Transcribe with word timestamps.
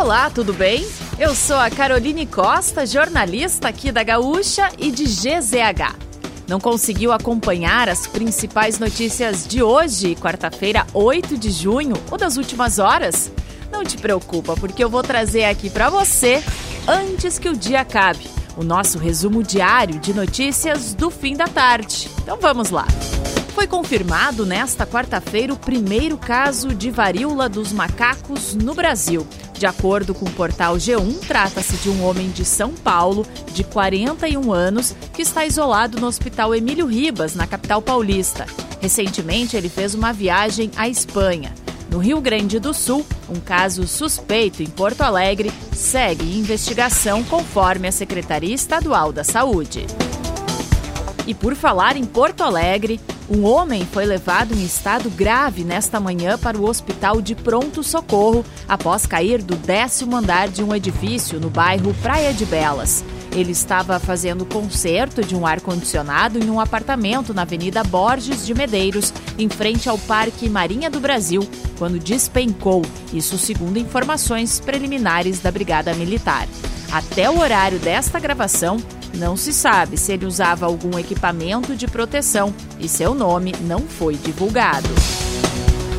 Olá, 0.00 0.30
tudo 0.30 0.54
bem? 0.54 0.88
Eu 1.18 1.34
sou 1.34 1.56
a 1.56 1.68
Caroline 1.68 2.24
Costa, 2.24 2.86
jornalista 2.86 3.68
aqui 3.68 3.92
da 3.92 4.02
Gaúcha 4.02 4.70
e 4.78 4.90
de 4.90 5.04
GZH. 5.04 5.94
Não 6.48 6.58
conseguiu 6.58 7.12
acompanhar 7.12 7.86
as 7.86 8.06
principais 8.06 8.78
notícias 8.78 9.46
de 9.46 9.62
hoje, 9.62 10.14
quarta-feira, 10.14 10.86
8 10.94 11.36
de 11.36 11.50
junho, 11.50 11.92
ou 12.10 12.16
das 12.16 12.38
últimas 12.38 12.78
horas? 12.78 13.30
Não 13.70 13.84
te 13.84 13.98
preocupa, 13.98 14.54
porque 14.56 14.82
eu 14.82 14.88
vou 14.88 15.02
trazer 15.02 15.44
aqui 15.44 15.68
para 15.68 15.90
você 15.90 16.42
antes 16.88 17.38
que 17.38 17.50
o 17.50 17.56
dia 17.56 17.82
acabe, 17.82 18.26
o 18.56 18.64
nosso 18.64 18.98
resumo 18.98 19.42
diário 19.42 20.00
de 20.00 20.14
notícias 20.14 20.94
do 20.94 21.10
fim 21.10 21.36
da 21.36 21.46
tarde. 21.46 22.08
Então 22.22 22.38
vamos 22.40 22.70
lá. 22.70 22.86
Foi 23.54 23.66
confirmado 23.66 24.46
nesta 24.46 24.86
quarta-feira 24.86 25.52
o 25.52 25.58
primeiro 25.58 26.16
caso 26.16 26.74
de 26.74 26.90
varíola 26.90 27.50
dos 27.50 27.70
macacos 27.70 28.54
no 28.54 28.74
Brasil. 28.74 29.26
De 29.60 29.66
acordo 29.66 30.14
com 30.14 30.24
o 30.24 30.30
portal 30.30 30.76
G1, 30.76 31.18
trata-se 31.28 31.76
de 31.76 31.90
um 31.90 32.02
homem 32.02 32.30
de 32.30 32.46
São 32.46 32.72
Paulo, 32.72 33.26
de 33.52 33.62
41 33.62 34.50
anos, 34.54 34.96
que 35.12 35.20
está 35.20 35.44
isolado 35.44 36.00
no 36.00 36.06
Hospital 36.06 36.54
Emílio 36.54 36.86
Ribas, 36.86 37.34
na 37.34 37.46
capital 37.46 37.82
paulista. 37.82 38.46
Recentemente, 38.80 39.58
ele 39.58 39.68
fez 39.68 39.94
uma 39.94 40.14
viagem 40.14 40.70
à 40.78 40.88
Espanha. 40.88 41.52
No 41.90 41.98
Rio 41.98 42.22
Grande 42.22 42.58
do 42.58 42.72
Sul, 42.72 43.04
um 43.28 43.38
caso 43.38 43.86
suspeito 43.86 44.62
em 44.62 44.66
Porto 44.66 45.02
Alegre 45.02 45.52
segue 45.74 46.38
investigação 46.38 47.22
conforme 47.22 47.86
a 47.86 47.92
Secretaria 47.92 48.54
Estadual 48.54 49.12
da 49.12 49.24
Saúde. 49.24 49.86
E 51.26 51.34
por 51.34 51.54
falar 51.54 51.98
em 51.98 52.06
Porto 52.06 52.42
Alegre, 52.42 52.98
um 53.30 53.44
homem 53.44 53.86
foi 53.86 54.04
levado 54.04 54.52
em 54.52 54.64
estado 54.64 55.08
grave 55.08 55.62
nesta 55.62 56.00
manhã 56.00 56.36
para 56.36 56.58
o 56.58 56.68
hospital 56.68 57.22
de 57.22 57.36
pronto 57.36 57.80
socorro 57.80 58.44
após 58.68 59.06
cair 59.06 59.40
do 59.40 59.54
décimo 59.54 60.16
andar 60.16 60.48
de 60.48 60.64
um 60.64 60.74
edifício 60.74 61.38
no 61.38 61.48
bairro 61.48 61.94
Praia 62.02 62.34
de 62.34 62.44
Belas. 62.44 63.04
Ele 63.30 63.52
estava 63.52 64.00
fazendo 64.00 64.44
conserto 64.44 65.22
de 65.22 65.36
um 65.36 65.46
ar-condicionado 65.46 66.40
em 66.40 66.50
um 66.50 66.58
apartamento 66.58 67.32
na 67.32 67.42
Avenida 67.42 67.84
Borges 67.84 68.44
de 68.44 68.52
Medeiros, 68.52 69.14
em 69.38 69.48
frente 69.48 69.88
ao 69.88 69.96
Parque 69.96 70.48
Marinha 70.48 70.90
do 70.90 70.98
Brasil, 70.98 71.48
quando 71.78 72.00
despencou, 72.00 72.82
isso 73.12 73.38
segundo 73.38 73.78
informações 73.78 74.58
preliminares 74.58 75.38
da 75.38 75.52
Brigada 75.52 75.94
Militar. 75.94 76.48
Até 76.90 77.30
o 77.30 77.38
horário 77.38 77.78
desta 77.78 78.18
gravação, 78.18 78.78
não 79.14 79.36
se 79.36 79.52
sabe 79.52 79.96
se 79.96 80.12
ele 80.12 80.26
usava 80.26 80.66
algum 80.66 80.98
equipamento 80.98 81.74
de 81.74 81.86
proteção 81.86 82.54
e 82.78 82.88
seu 82.88 83.14
nome 83.14 83.54
não 83.62 83.80
foi 83.80 84.14
divulgado. 84.14 84.88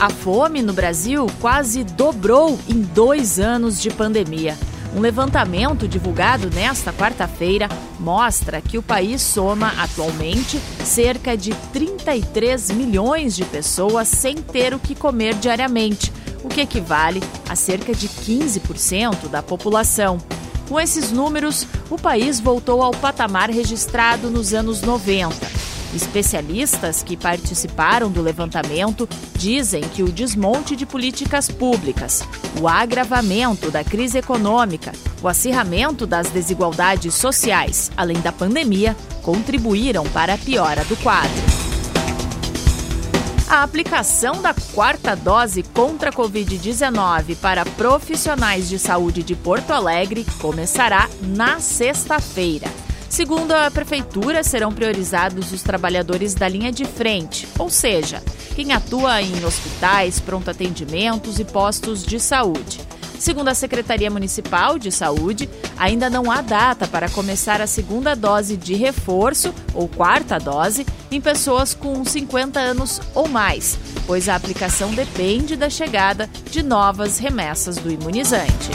A 0.00 0.10
fome 0.10 0.60
no 0.60 0.72
Brasil 0.72 1.26
quase 1.40 1.84
dobrou 1.84 2.58
em 2.68 2.82
dois 2.82 3.38
anos 3.38 3.80
de 3.80 3.90
pandemia. 3.90 4.56
Um 4.94 5.00
levantamento 5.00 5.88
divulgado 5.88 6.48
nesta 6.50 6.92
quarta-feira 6.92 7.68
mostra 7.98 8.60
que 8.60 8.78
o 8.78 8.82
país 8.82 9.22
soma 9.22 9.72
atualmente 9.78 10.60
cerca 10.84 11.36
de 11.36 11.52
33 11.72 12.70
milhões 12.70 13.34
de 13.34 13.44
pessoas 13.44 14.06
sem 14.06 14.36
ter 14.36 14.72
o 14.72 14.78
que 14.78 14.94
comer 14.94 15.34
diariamente, 15.34 16.12
o 16.44 16.48
que 16.48 16.60
equivale 16.60 17.20
a 17.48 17.56
cerca 17.56 17.92
de 17.92 18.08
15% 18.08 19.28
da 19.28 19.42
população. 19.42 20.18
Com 20.68 20.80
esses 20.80 21.12
números, 21.12 21.66
o 21.90 21.98
país 21.98 22.40
voltou 22.40 22.82
ao 22.82 22.92
patamar 22.92 23.50
registrado 23.50 24.30
nos 24.30 24.54
anos 24.54 24.80
90. 24.80 25.64
Especialistas 25.94 27.02
que 27.04 27.16
participaram 27.16 28.10
do 28.10 28.20
levantamento 28.20 29.08
dizem 29.36 29.82
que 29.82 30.02
o 30.02 30.10
desmonte 30.10 30.74
de 30.74 30.84
políticas 30.84 31.48
públicas, 31.48 32.24
o 32.60 32.66
agravamento 32.66 33.70
da 33.70 33.84
crise 33.84 34.18
econômica, 34.18 34.90
o 35.22 35.28
acirramento 35.28 36.04
das 36.04 36.30
desigualdades 36.30 37.14
sociais, 37.14 37.92
além 37.96 38.20
da 38.20 38.32
pandemia, 38.32 38.96
contribuíram 39.22 40.04
para 40.06 40.34
a 40.34 40.38
piora 40.38 40.84
do 40.84 40.96
quadro. 40.96 41.53
A 43.46 43.62
aplicação 43.62 44.40
da 44.40 44.54
quarta 44.72 45.14
dose 45.14 45.62
contra 45.62 46.08
a 46.08 46.12
Covid-19 46.12 47.36
para 47.36 47.64
profissionais 47.64 48.68
de 48.68 48.78
saúde 48.78 49.22
de 49.22 49.36
Porto 49.36 49.70
Alegre 49.70 50.24
começará 50.40 51.08
na 51.20 51.60
sexta-feira. 51.60 52.66
Segundo 53.08 53.52
a 53.52 53.70
Prefeitura, 53.70 54.42
serão 54.42 54.72
priorizados 54.72 55.52
os 55.52 55.62
trabalhadores 55.62 56.34
da 56.34 56.48
linha 56.48 56.72
de 56.72 56.84
frente, 56.84 57.46
ou 57.58 57.68
seja, 57.68 58.22
quem 58.56 58.72
atua 58.72 59.20
em 59.20 59.44
hospitais, 59.44 60.18
pronto 60.18 60.50
atendimentos 60.50 61.38
e 61.38 61.44
postos 61.44 62.02
de 62.02 62.18
saúde. 62.18 62.80
Segundo 63.18 63.48
a 63.48 63.54
Secretaria 63.54 64.10
Municipal 64.10 64.78
de 64.78 64.90
Saúde, 64.90 65.48
ainda 65.76 66.10
não 66.10 66.30
há 66.30 66.40
data 66.40 66.86
para 66.86 67.08
começar 67.08 67.60
a 67.60 67.66
segunda 67.66 68.14
dose 68.14 68.56
de 68.56 68.74
reforço 68.74 69.54
ou 69.72 69.88
quarta 69.88 70.38
dose 70.38 70.86
em 71.10 71.20
pessoas 71.20 71.74
com 71.74 72.04
50 72.04 72.58
anos 72.58 73.00
ou 73.14 73.28
mais, 73.28 73.78
pois 74.06 74.28
a 74.28 74.34
aplicação 74.34 74.92
depende 74.92 75.56
da 75.56 75.70
chegada 75.70 76.28
de 76.50 76.62
novas 76.62 77.18
remessas 77.18 77.76
do 77.76 77.90
imunizante. 77.90 78.70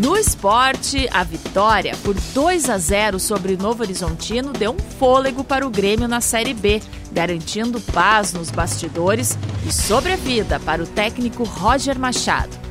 No 0.00 0.16
esporte, 0.16 1.06
a 1.12 1.22
vitória 1.22 1.94
por 2.02 2.14
2 2.32 2.70
a 2.70 2.78
0 2.78 3.20
sobre 3.20 3.54
o 3.54 3.58
Novo 3.58 3.82
Horizontino 3.82 4.50
deu 4.52 4.72
um 4.72 4.78
fôlego 4.98 5.44
para 5.44 5.66
o 5.66 5.70
Grêmio 5.70 6.08
na 6.08 6.22
Série 6.22 6.54
B, 6.54 6.80
garantindo 7.12 7.78
paz 7.78 8.32
nos 8.32 8.50
bastidores 8.50 9.36
e 9.66 9.72
sobrevida 9.72 10.58
para 10.58 10.82
o 10.82 10.86
técnico 10.86 11.44
Roger 11.44 11.98
Machado. 11.98 12.61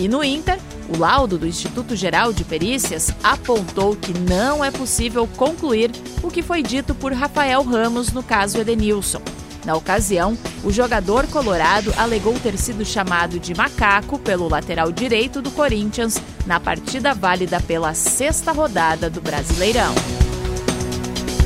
E 0.00 0.08
no 0.08 0.24
Inter, 0.24 0.58
o 0.88 0.96
laudo 0.96 1.36
do 1.36 1.46
Instituto 1.46 1.94
Geral 1.94 2.32
de 2.32 2.42
Perícias 2.42 3.10
apontou 3.22 3.94
que 3.94 4.18
não 4.18 4.64
é 4.64 4.70
possível 4.70 5.28
concluir 5.36 5.90
o 6.22 6.30
que 6.30 6.42
foi 6.42 6.62
dito 6.62 6.94
por 6.94 7.12
Rafael 7.12 7.62
Ramos 7.62 8.10
no 8.10 8.22
caso 8.22 8.58
Edenilson. 8.58 9.20
Na 9.62 9.76
ocasião, 9.76 10.38
o 10.64 10.72
jogador 10.72 11.26
colorado 11.26 11.92
alegou 11.98 12.32
ter 12.40 12.56
sido 12.56 12.82
chamado 12.82 13.38
de 13.38 13.54
macaco 13.54 14.18
pelo 14.18 14.48
lateral 14.48 14.90
direito 14.90 15.42
do 15.42 15.50
Corinthians 15.50 16.18
na 16.46 16.58
partida 16.58 17.12
válida 17.12 17.60
pela 17.60 17.92
sexta 17.92 18.52
rodada 18.52 19.10
do 19.10 19.20
Brasileirão. 19.20 19.94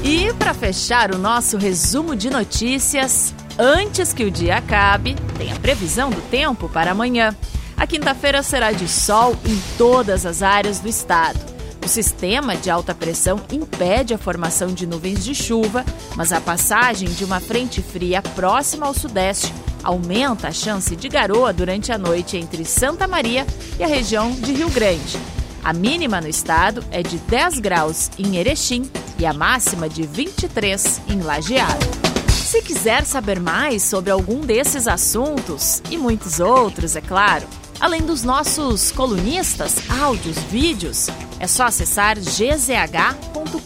E 0.05 0.33
para 0.35 0.55
fechar 0.55 1.13
o 1.13 1.19
nosso 1.19 1.57
resumo 1.57 2.15
de 2.15 2.31
notícias, 2.31 3.35
antes 3.59 4.13
que 4.13 4.23
o 4.23 4.31
dia 4.31 4.59
acabe, 4.59 5.17
tem 5.37 5.51
a 5.51 5.57
previsão 5.57 6.09
do 6.09 6.21
tempo 6.31 6.69
para 6.69 6.93
amanhã. 6.93 7.35
A 7.77 7.87
quinta-feira 7.87 8.43
será 8.43 8.73
de 8.73 8.89
sol 8.89 9.37
em 9.45 9.61
todas 9.77 10.25
as 10.25 10.43
áreas 10.43 10.79
do 10.79 10.89
estado. 10.89 11.39
O 11.85 11.89
sistema 11.89 12.57
de 12.57 12.71
alta 12.71 12.95
pressão 12.95 13.41
impede 13.53 14.15
a 14.15 14.19
formação 14.19 14.69
de 14.69 14.87
nuvens 14.87 15.23
de 15.23 15.35
chuva, 15.35 15.85
mas 16.17 16.33
a 16.33 16.41
passagem 16.41 17.09
de 17.09 17.25
uma 17.25 17.41
frente 17.41 17.83
fria 17.83 18.23
próxima 18.23 18.87
ao 18.87 18.95
sudeste 18.95 19.53
aumenta 19.83 20.49
a 20.49 20.53
chance 20.53 20.97
de 20.97 21.09
garoa 21.11 21.53
durante 21.53 21.93
a 21.93 21.99
noite 21.99 22.39
entre 22.39 22.65
Santa 22.65 23.07
Maria 23.07 23.47
e 23.79 23.85
a 23.85 23.87
região 23.87 24.31
de 24.33 24.53
Rio 24.53 24.71
Grande. 24.71 25.19
A 25.63 25.75
mínima 25.75 26.21
no 26.21 26.29
estado 26.29 26.83
é 26.91 27.03
de 27.03 27.19
10 27.19 27.59
graus 27.59 28.11
em 28.19 28.37
Erechim 28.37 28.91
e 29.19 29.27
a 29.27 29.35
máxima 29.35 29.89
de 29.89 30.07
23 30.07 31.03
em 31.09 31.21
Lajeado. 31.21 31.87
Se 32.31 32.63
quiser 32.63 33.05
saber 33.05 33.41
mais 33.41 33.83
sobre 33.83 34.11
algum 34.11 34.41
desses 34.41 34.87
assuntos 34.87 35.83
e 35.91 35.97
muitos 35.97 36.41
outros, 36.41 36.97
é 36.97 37.01
claro, 37.01 37.47
Além 37.85 38.01
dos 38.01 38.23
nossos 38.23 38.91
colunistas, 38.91 39.77
áudios, 40.01 40.39
vídeos, 40.45 41.09
é 41.39 41.47
só 41.47 41.65
acessar 41.65 42.19
gzh.com.br 42.19 43.61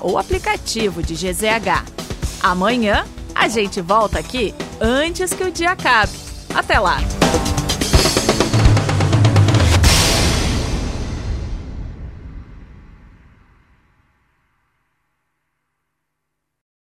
ou 0.00 0.16
aplicativo 0.16 1.02
de 1.02 1.12
GZH. 1.12 1.84
Amanhã 2.42 3.04
a 3.34 3.46
gente 3.46 3.82
volta 3.82 4.18
aqui 4.18 4.54
antes 4.80 5.34
que 5.34 5.44
o 5.44 5.52
dia 5.52 5.72
acabe. 5.72 6.16
Até 6.54 6.78
lá! 6.78 6.96